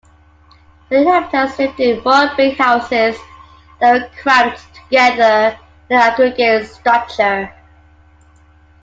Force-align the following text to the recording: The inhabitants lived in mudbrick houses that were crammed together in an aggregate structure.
The 0.89 0.95
inhabitants 0.99 1.59
lived 1.59 1.79
in 1.79 2.01
mudbrick 2.01 2.57
houses 2.57 3.17
that 3.79 3.93
were 3.93 4.09
crammed 4.23 4.57
together 4.73 5.55
in 5.91 5.95
an 5.95 6.01
aggregate 6.01 6.65
structure. 6.65 7.53